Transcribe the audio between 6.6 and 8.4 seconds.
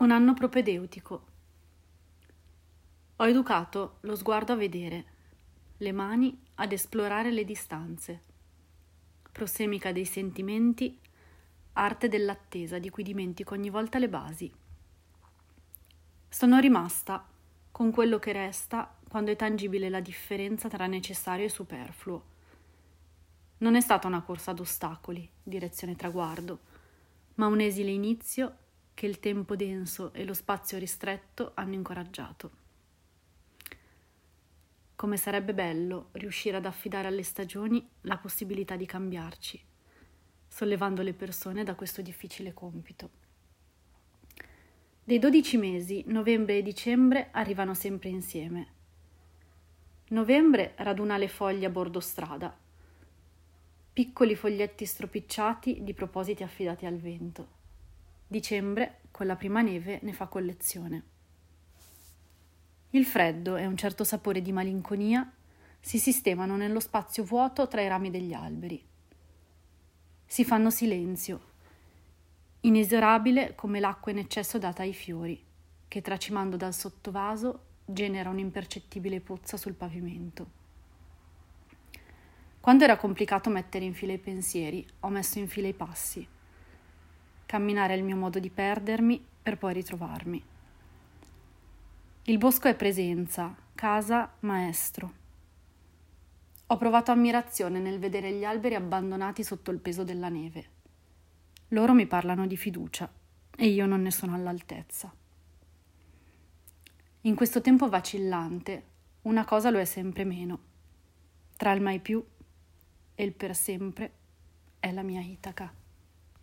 esplorare le distanze.